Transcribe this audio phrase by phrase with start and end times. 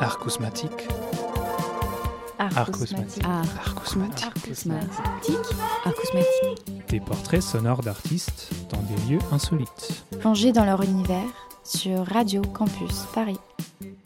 [0.00, 0.88] Arcousmatique.
[2.38, 3.24] Arcousmatique.
[3.24, 4.24] Arcousmatique.
[4.24, 5.56] Arcousmatique.
[5.84, 6.88] Arcousmatique.
[6.88, 10.04] Des portraits sonores d'artistes dans des lieux insolites.
[10.20, 13.38] Plongés dans leur univers sur Radio Campus Paris.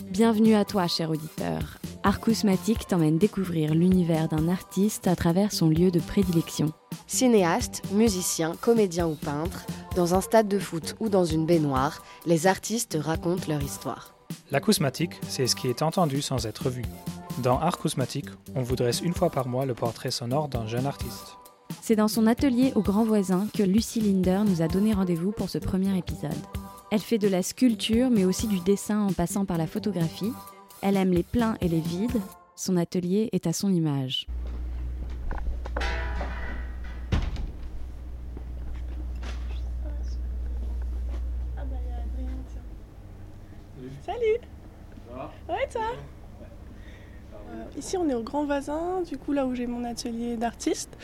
[0.05, 1.79] Bienvenue à toi, cher auditeur.
[2.04, 6.72] Arcousmatique t'emmène découvrir l'univers d'un artiste à travers son lieu de prédilection.
[7.09, 12.46] Cinéaste, musicien, comédien ou peintre, dans un stade de foot ou dans une baignoire, les
[12.46, 14.14] artistes racontent leur histoire.
[14.50, 16.82] L'acousmatique, c'est ce qui est entendu sans être vu.
[17.43, 21.36] Dans Arcousmatique, on vous dresse une fois par mois le portrait sonore d'un jeune artiste.
[21.80, 25.48] C'est dans son atelier au Grand Voisin que Lucie Linder nous a donné rendez-vous pour
[25.48, 26.30] ce premier épisode.
[26.90, 30.32] Elle fait de la sculpture mais aussi du dessin en passant par la photographie.
[30.82, 32.20] Elle aime les pleins et les vides.
[32.56, 34.27] Son atelier est à son image.
[44.05, 44.41] Salut
[45.48, 45.83] Ouais, toi?
[47.51, 50.97] Euh, Ici, on est au Grand Voisin, du coup, là où j'ai mon atelier d'artiste,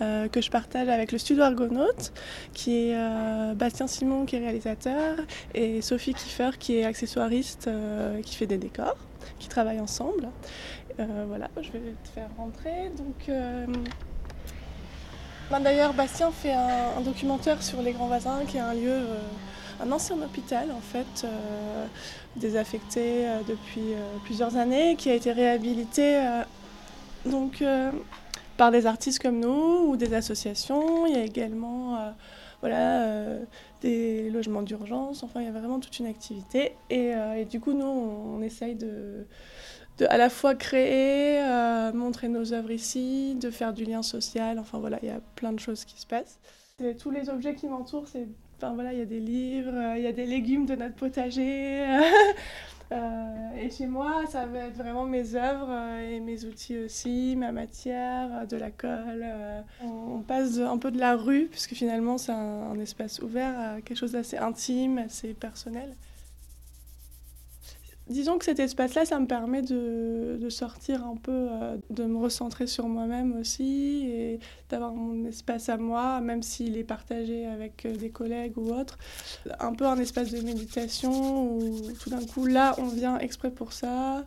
[0.00, 2.12] euh, que je partage avec le Studio Argonaute,
[2.52, 5.16] qui est euh, Bastien Simon, qui est réalisateur,
[5.54, 7.70] et Sophie Kiefer, qui est accessoiriste,
[8.22, 8.96] qui fait des décors,
[9.38, 10.28] qui travaillent ensemble.
[10.98, 12.90] Voilà, je vais te faire rentrer.
[12.98, 13.30] Donc,
[15.50, 18.98] ben, D'ailleurs, Bastien fait un, un documentaire sur les Grands Voisins, qui est un lieu,
[19.80, 21.86] un ancien hôpital en fait, euh,
[22.36, 26.20] désaffecté euh, depuis euh, plusieurs années, qui a été réhabilité
[27.24, 27.62] donc,
[28.56, 31.06] par des artistes comme nous ou des associations.
[31.06, 32.12] Il y a également
[32.60, 33.38] voilà,
[33.80, 36.72] des logements d'urgence, enfin il y a vraiment toute une activité.
[36.90, 37.12] Et,
[37.48, 39.26] du coup, nous, on, essaye de,
[40.08, 41.40] à la fois créer,
[41.94, 45.52] montrer nos œuvres ici, de faire du lien social, enfin voilà, il y a plein
[45.52, 46.40] de choses qui se passent.
[46.98, 48.26] Tous les objets qui m'entourent, c'est
[48.62, 50.94] Enfin voilà, il y a des livres, euh, il y a des légumes de notre
[50.94, 51.84] potager.
[52.90, 57.36] Euh, et chez moi, ça va être vraiment mes œuvres euh, et mes outils aussi,
[57.36, 59.24] ma matière, de la colle.
[59.82, 63.80] On, passe un peu de la rue, puisque finalement c'est un, un espace ouvert à
[63.80, 65.94] quelque chose d'assez intime, assez personnel.
[68.12, 72.66] Disons que cet espace-là, ça me permet de, sortir un peu, euh, de me recentrer
[72.66, 77.96] sur moi-même aussi et d'avoir mon espace à moi, même s'il est partagé avec euh,
[77.96, 78.98] des collègues ou autres.
[79.60, 83.72] Un peu un espace de méditation où tout d'un coup, là, on vient exprès pour
[83.72, 84.26] ça.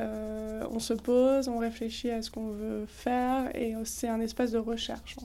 [0.00, 4.50] euh, on se pose, on réfléchit à ce qu'on veut faire et c'est un espace
[4.50, 5.16] de recherche.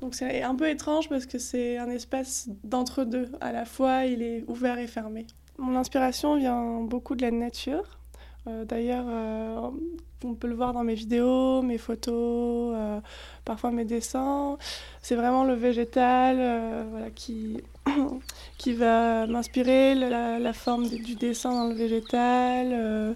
[0.00, 3.30] Donc c'est un peu étrange parce que c'est un espace d'entre-deux.
[3.40, 5.26] À la fois, il est ouvert et fermé.
[5.58, 7.84] Mon inspiration vient beaucoup de la nature.
[8.46, 9.70] Euh, D'ailleurs, euh,
[10.24, 13.00] on peut le voir dans mes vidéos, mes photos, euh,
[13.44, 14.58] parfois mes dessins.
[15.00, 16.36] C'est vraiment le végétal
[16.90, 17.60] voilà, qui,
[18.58, 23.14] qui va m'inspirer, la, forme du dessin dans le végétal,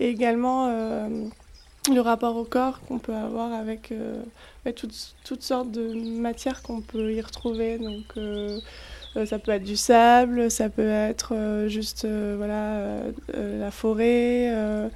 [0.00, 0.68] et également
[1.90, 3.92] le rapport au corps qu'on peut avoir avec
[4.76, 7.78] toutes, toutes sortes de matières qu'on peut y retrouver.
[9.24, 13.70] Ça peut être du sable, ça peut être euh, juste euh, voilà, euh, euh, la
[13.70, 14.88] forêt, euh,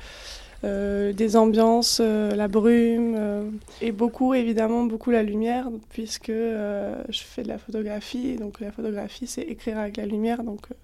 [0.64, 3.50] euh, des ambiances, euh, la brume, euh,
[3.80, 8.70] et beaucoup évidemment beaucoup la lumière, puisque euh, je fais de la photographie, donc la
[8.70, 10.44] photographie c'est écrire avec la lumière.
[10.44, 10.74] Donc, euh,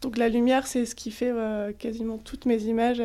[0.00, 3.02] donc la lumière c'est ce qui fait euh, quasiment toutes mes images.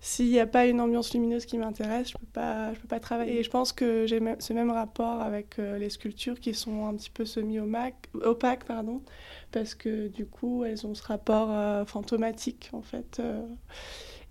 [0.00, 3.00] S'il n'y a pas une ambiance lumineuse qui m'intéresse, je ne peux, pas- peux pas
[3.00, 3.40] travailler.
[3.40, 6.94] Et je pense que j'ai ce même rapport avec euh, les sculptures qui sont un
[6.94, 9.02] petit peu semi-opaques, pardon,
[9.50, 13.18] parce que du coup, elles ont ce rapport euh, fantomatique, en fait.
[13.20, 13.44] euh.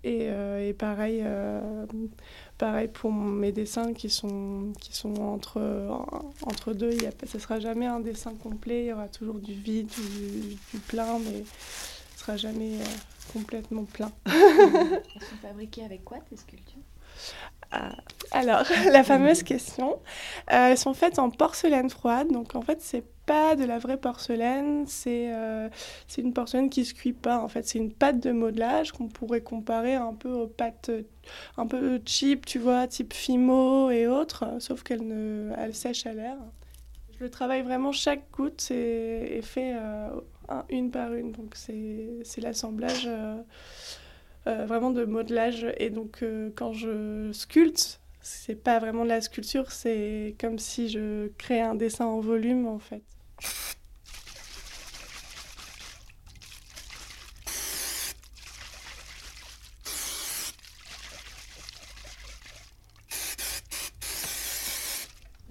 [0.04, 0.28] et,
[0.68, 1.22] et pareil,
[2.56, 5.60] pareil pour mes dessins qui sont, qui sont entre,
[6.42, 6.92] entre deux.
[7.26, 10.80] Ce ne sera jamais un dessin complet, il y aura toujours du vide, du, du
[10.86, 12.78] plein, mais ce ne sera jamais
[13.32, 14.12] complètement plein.
[15.14, 16.82] Elles sont fabriquées avec quoi tes sculptures?
[17.70, 17.96] Ah,
[18.30, 19.94] Alors, la fameuse question.
[20.52, 22.28] Euh, elles sont faites en porcelaine froide.
[22.32, 24.86] Donc, en fait, c'est pas de la vraie porcelaine.
[24.86, 25.68] C'est euh,
[26.06, 27.40] c'est une porcelaine qui se cuit pas.
[27.40, 31.02] En fait, c'est une pâte de modelage qu'on pourrait comparer un peu aux pâtes euh,
[31.58, 34.44] un peu cheap, tu vois, type Fimo et autres.
[34.44, 36.36] euh, Sauf qu'elle ne, elle sèche à l'air.
[37.18, 40.08] Je le travaille vraiment chaque goutte est fait euh,
[40.48, 41.32] un- une par une.
[41.32, 43.06] Donc, c'est l'assemblage.
[43.06, 43.36] euh,
[44.46, 45.66] euh, vraiment de modelage.
[45.78, 50.88] Et donc, euh, quand je sculpte, c'est pas vraiment de la sculpture, c'est comme si
[50.88, 53.02] je créais un dessin en volume, en fait.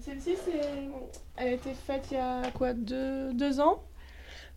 [0.00, 0.36] Celle-ci,
[1.36, 3.82] elle a été faite il y a quoi, deux, deux ans?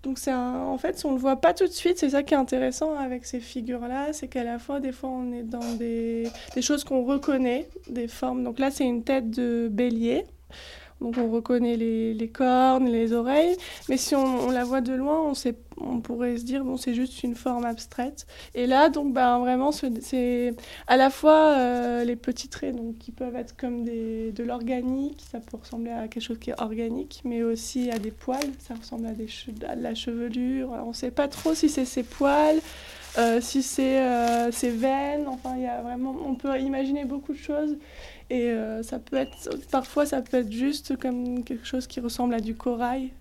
[0.03, 1.97] Donc c'est en fait, on le voit pas tout de suite.
[1.99, 5.31] C'est ça qui est intéressant avec ces figures-là, c'est qu'à la fois, des fois, on
[5.31, 8.43] est dans des, des choses qu'on reconnaît, des formes.
[8.43, 10.25] Donc là, c'est une tête de bélier.
[11.01, 13.57] Donc on reconnaît les, les, cornes, les oreilles,
[13.89, 16.77] mais si on, on la voit de loin, on, sait, on, pourrait se dire bon
[16.77, 18.27] c'est juste une forme abstraite.
[18.53, 20.55] Et là donc ben vraiment c'est
[20.87, 25.23] à la fois euh, les petits traits donc qui peuvent être comme des, de l'organique,
[25.31, 28.75] ça peut ressembler à quelque chose qui est organique, mais aussi à des poils, ça
[28.75, 29.27] ressemble à, des
[29.67, 30.69] à de la chevelure.
[30.85, 32.59] On ne sait pas trop si c'est ces poils.
[33.17, 37.33] Euh, si c'est euh, ses veines, enfin il y a vraiment, on peut imaginer beaucoup
[37.33, 37.77] de choses
[38.29, 42.33] et euh, ça peut être, parfois, ça peut être juste comme quelque chose qui ressemble
[42.33, 43.11] à du corail.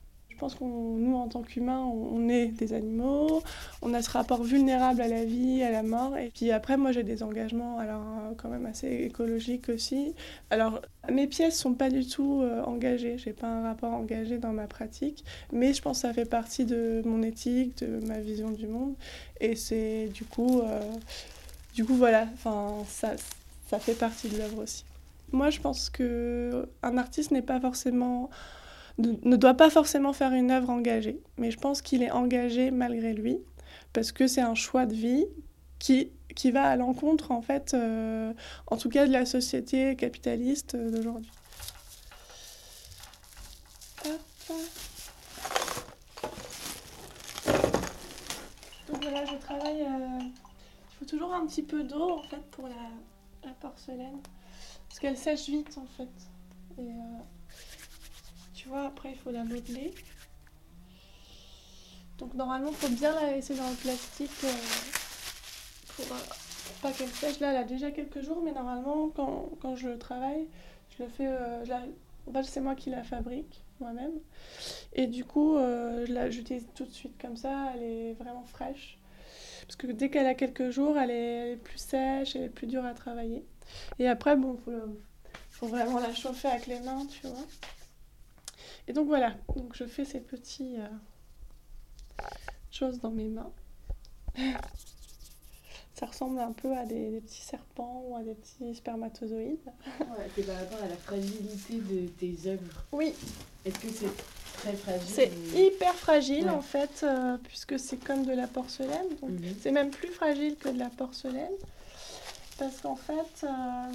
[0.40, 3.42] Pense que nous, en tant qu'humains, on, est des animaux,
[3.82, 6.16] on a ce rapport vulnérable à la vie, à la mort.
[6.16, 10.14] Et puis après, moi, j'ai des engagements, alors euh, quand même assez écologiques aussi.
[10.48, 10.80] Alors,
[11.12, 13.18] mes pièces sont pas du tout euh, engagées.
[13.18, 16.64] J'ai pas un rapport engagé dans ma pratique, mais je pense que ça fait partie
[16.64, 18.94] de mon éthique, de ma vision du monde.
[19.42, 20.62] Et c'est du coup,
[21.74, 22.26] du coup, voilà.
[22.32, 23.12] Enfin, ça,
[23.68, 24.84] ça fait partie de l'œuvre aussi.
[25.32, 28.30] Moi, je pense que un artiste n'est pas forcément
[29.00, 33.12] ne doit pas forcément faire une œuvre engagée, mais je pense qu'il est engagé malgré
[33.12, 33.38] lui
[33.92, 35.26] parce que c'est un choix de vie
[35.78, 38.32] qui qui va à l'encontre en fait, euh,
[38.68, 41.30] en tout cas de la société capitaliste d'aujourd'hui.
[48.88, 49.82] Donc voilà, je travaille.
[49.82, 54.20] Euh, il faut toujours un petit peu d'eau en fait pour la, la porcelaine.
[54.88, 56.08] Parce qu'elle sèche vite en fait.
[56.78, 56.82] Euh,
[58.60, 59.94] tu vois, après il faut la modeler.
[62.18, 64.52] Donc normalement, il faut bien la laisser dans le plastique euh,
[65.96, 66.18] pour, euh,
[66.82, 67.40] pas qu'elle sèche.
[67.40, 70.46] Là, elle a déjà quelques jours, mais normalement, quand, quand je travaille,
[70.90, 71.28] je le fais.
[72.42, 74.12] c'est moi qui la fabrique moi-même.
[74.92, 77.72] Et du coup, je j'utilise tout de suite comme ça.
[77.74, 78.98] Elle est vraiment fraîche.
[79.62, 82.84] Parce que dès qu'elle a quelques jours, elle est plus sèche, elle est plus dure
[82.84, 83.42] à travailler.
[83.98, 84.72] Et après, bon, faut,
[85.48, 87.46] faut vraiment la chauffer avec les mains, tu vois.
[88.90, 92.24] Et donc voilà, donc je fais ces petits euh,
[92.72, 93.52] choses dans mes mains.
[95.94, 99.60] Ça ressemble un peu à des, petits serpents ou à des petits spermatozoïdes.
[100.00, 102.84] Ouais, c'est par rapport à la fragilité de tes œuvres.
[102.90, 103.14] Oui.
[103.64, 104.16] Est-ce que c'est
[104.54, 109.06] très fragile C'est hyper fragile en fait, euh, puisque c'est comme de la porcelaine.
[109.22, 109.54] Mhm.
[109.62, 111.54] C'est même plus fragile que de la porcelaine
[112.58, 113.92] parce qu'en fait, euh,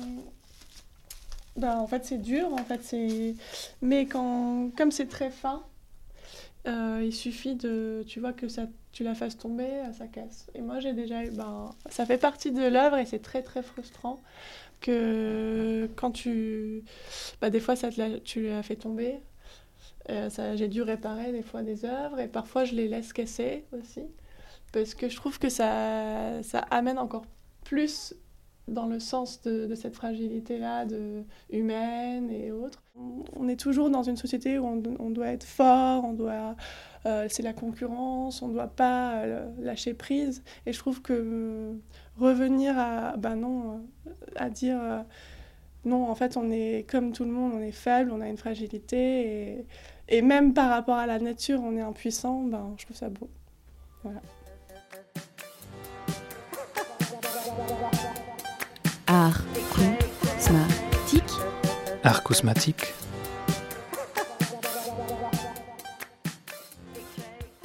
[1.56, 3.36] ben, en fait c'est dur, en fait c'est,
[3.82, 5.64] mais quand, comme c'est très fin,
[6.68, 10.48] euh, il suffit de, tu vois que ça, tu la fasses tomber, ça casse.
[10.56, 13.62] Et moi j'ai déjà eu, ben, ça fait partie de l'œuvre et c'est très très
[13.64, 14.20] frustrant
[14.82, 16.84] que quand tu,
[17.42, 17.90] ben, des fois ça
[18.24, 19.20] tu l'as fait tomber.
[20.12, 24.04] Euh, j'ai dû réparer des fois des œuvres et parfois je les laisse casser aussi
[24.72, 27.26] parce que je trouve que ça, ça amène encore
[27.64, 28.14] plus
[28.68, 30.86] dans le sens de, cette fragilité-là,
[31.52, 32.82] humaine et autres.
[33.36, 36.56] On est toujours dans une société où on, doit être fort, on doit,
[37.06, 40.44] euh, c'est la concurrence, on ne doit pas euh, lâcher prise.
[40.66, 41.74] Et je trouve que euh,
[42.18, 43.86] revenir à, ben non,
[44.36, 44.80] à dire
[45.84, 48.38] non, en fait, on est comme tout le monde, on est faible, on a une
[48.38, 49.66] fragilité, et,
[50.10, 52.44] et même par rapport à la nature, on est impuissant.
[52.44, 53.30] Ben, je trouve ça beau.
[54.04, 54.22] Voilà.
[59.26, 61.32] Art cosmatique.
[62.04, 62.94] Art cosmatique.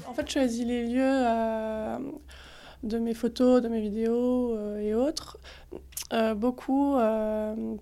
[0.08, 1.98] En fait, je choisis les lieux euh,
[2.82, 5.36] de mes photos, de mes vidéos euh, et autres,
[6.14, 6.94] euh, beaucoup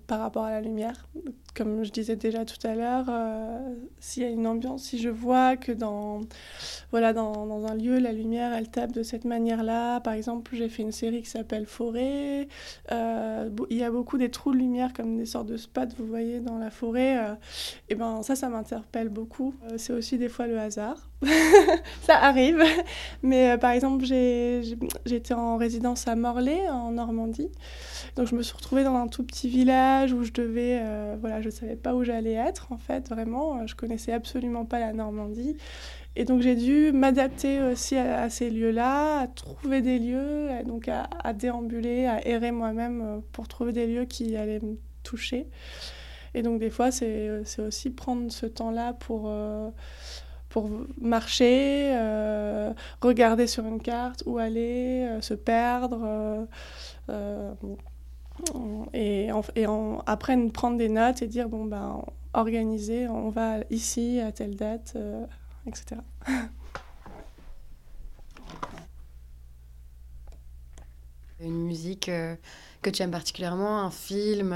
[0.07, 1.07] par rapport à la lumière
[1.55, 5.09] comme je disais déjà tout à l'heure, euh, s'il y a une ambiance, si je
[5.09, 6.21] vois que dans,
[6.91, 9.99] voilà, dans, un lieu, la lumière, elle tape de cette manière-là.
[9.99, 12.47] Par exemple, j'ai fait une série qui s'appelle Forêt.
[12.91, 16.07] Euh, il y a beaucoup des trous de lumière comme des sortes de spots, vous
[16.07, 17.17] voyez, dans la forêt.
[17.17, 17.35] Euh,
[17.89, 19.53] et ben ça, ça m'interpelle beaucoup.
[19.77, 21.08] c'est aussi des fois le hasard.
[22.01, 22.63] ça arrive.
[23.21, 27.51] Mais par exemple, j'étais en résidence à Morlaix, en Normandie.
[28.15, 30.81] Donc je me suis retrouvée dans un tout petit village où je devais,
[31.19, 33.65] voilà, je je savais pas où j'allais être en fait, vraiment.
[33.65, 35.57] Je connaissais absolument pas la Normandie.
[36.15, 41.33] Et donc j'ai dû m'adapter aussi à, ces lieux-là, à trouver des lieux, donc à,
[41.33, 45.47] déambuler, à errer moi-même euh, pour trouver des lieux qui allaient me toucher.
[46.33, 49.69] Et donc des fois, c'est aussi prendre ce temps-là pour, euh,
[50.49, 56.47] pour marcher, euh, regarder sur une carte où aller, euh, se perdre,
[57.09, 57.53] euh,
[58.93, 62.03] et, en, et en, après prendre des notes et dire bon ben
[62.33, 64.97] organiser, on va ici à telle date,
[65.67, 66.01] etc.
[71.41, 72.11] Une musique
[72.81, 74.53] que tu aimes particulièrement, un film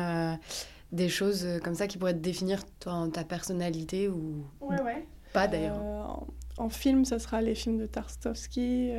[0.92, 5.08] des choses comme ça qui pourraient te définir ta, ta personnalité ou ouais, ouais.
[5.33, 8.93] pas d'ailleurs en, en, film, ça sera les films de Tarstowski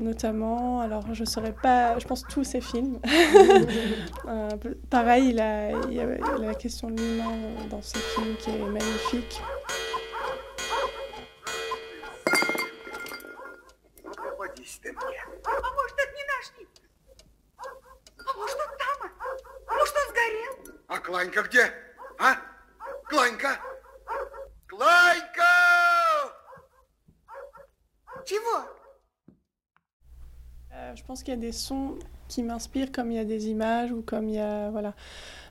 [0.00, 0.80] notamment.
[0.80, 2.98] Alors, je ne saurais pas, je pense, tous ces films.
[4.26, 4.48] euh,
[4.90, 6.06] pareil, il, a, il y a
[6.38, 7.32] la question de l'humain
[7.70, 9.40] dans ces films qui est magnifique.
[20.88, 21.72] А Кланька где?
[30.73, 31.95] Euh, je pense qu'il y a des sons
[32.27, 34.93] qui m'inspirent comme il y a des images ou comme il y a voilà,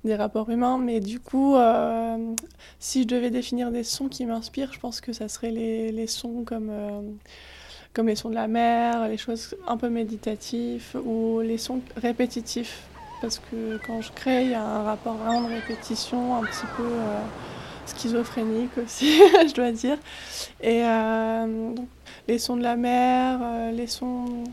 [0.04, 0.78] des rapports humains.
[0.78, 2.34] Mais du coup, euh,
[2.78, 6.06] si je devais définir des sons qui m'inspirent, je pense que ça serait les, les
[6.06, 7.00] sons comme, euh,
[7.94, 12.82] comme les sons de la mer, les choses un peu méditatifs ou les sons répétitifs.
[13.22, 16.66] Parce que quand je crée, il y a un rapport vraiment de répétition, un petit
[16.76, 16.84] peu
[17.86, 19.06] schizophrénique aussi,
[19.48, 19.96] je dois dire.
[20.60, 20.82] Et
[22.28, 24.44] les sons de la mer, les sons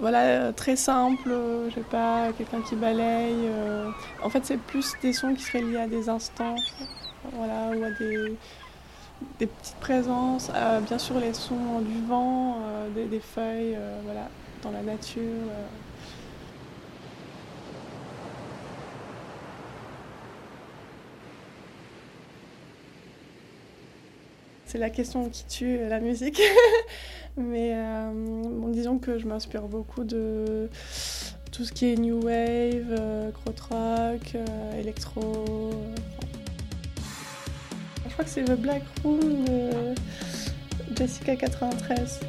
[0.00, 1.30] voilà, très simple,
[1.68, 3.34] je sais pas, quelqu'un qui balaye.
[3.46, 3.90] Euh.
[4.22, 6.56] En fait, c'est plus des sons qui seraient liés à des instants,
[7.32, 8.36] voilà, ou à des,
[9.38, 10.50] petites présences.
[10.54, 14.28] Euh, bien sûr, les sons du vent, euh, des, des, feuilles, voilà,
[14.62, 15.22] dans la nature.
[24.66, 26.42] C'est la question qui tue la musique.
[27.36, 30.68] Mais euh, bon, disons que je m'inspire beaucoup de
[31.56, 35.44] tout ce qui est new wave, euh, krautrock, euh, électro.
[35.72, 35.72] Euh,
[38.06, 39.94] je crois que c'est The Black Room de
[40.96, 42.20] Jessica 93.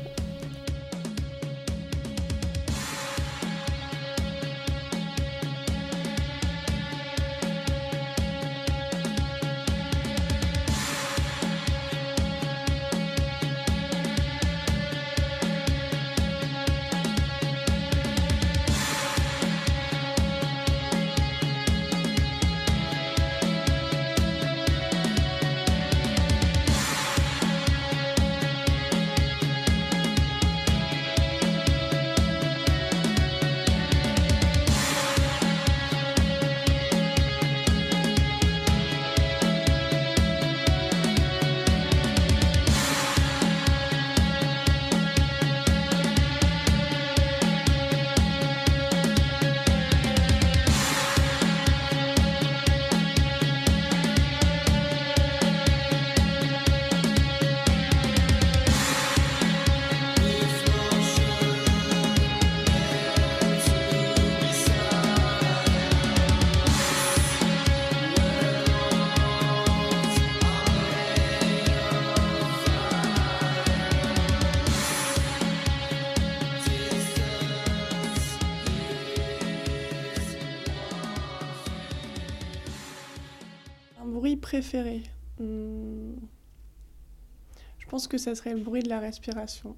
[84.58, 85.04] Préféré
[85.40, 86.16] hmm.
[87.78, 89.76] Je pense que ça serait le bruit de la respiration.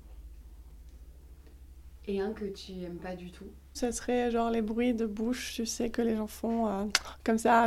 [2.07, 5.53] Et un que tu aimes pas du tout Ça serait genre les bruits de bouche,
[5.53, 6.85] tu sais, que les gens font euh,
[7.23, 7.65] comme ça.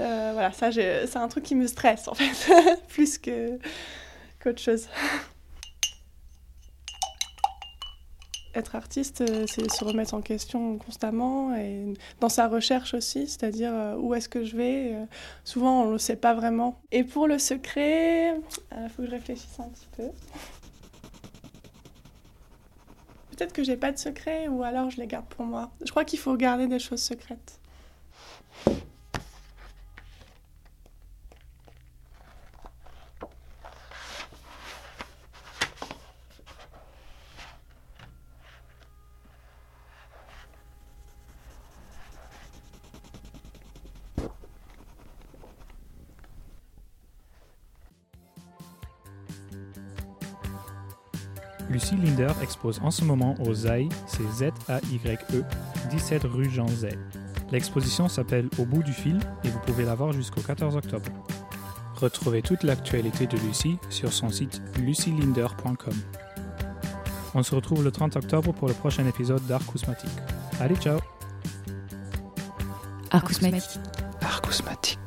[0.00, 3.58] Euh, voilà, ça, c'est un truc qui me stresse en fait, plus que
[4.40, 4.86] qu'autre chose.
[8.54, 13.72] Être artiste, euh, c'est se remettre en question constamment et dans sa recherche aussi, c'est-à-dire
[13.72, 14.94] euh, où est-ce que je vais.
[14.94, 15.04] Euh,
[15.44, 16.80] souvent, on ne le sait pas vraiment.
[16.92, 18.34] Et pour le secret,
[18.72, 20.04] il faut que je réfléchisse un petit peu.
[23.30, 25.70] Peut-être que j'ai pas de secret ou alors je les garde pour moi.
[25.84, 27.58] Je crois qu'il faut garder des choses secrètes.
[52.42, 55.44] Expose en ce moment au ZAI, c'est Z-A-Y-E,
[55.90, 56.98] 17 rue Jean Zay.
[57.52, 61.10] L'exposition s'appelle Au bout du fil et vous pouvez la voir jusqu'au 14 octobre.
[61.96, 65.94] Retrouvez toute l'actualité de Lucie sur son site lucielinder.com.
[67.34, 70.10] On se retrouve le 30 octobre pour le prochain épisode d'Arcousmatique.
[70.60, 70.98] Allez, ciao
[73.10, 73.80] Arcousmatique.
[74.20, 74.98] Arcousmatique.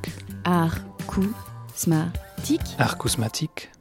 [0.46, 1.96] Arcousmatique.
[2.78, 3.72] Arcousmatique.